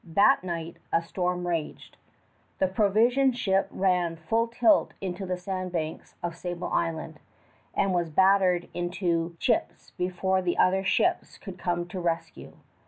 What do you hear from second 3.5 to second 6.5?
ran full tilt into the sand banks of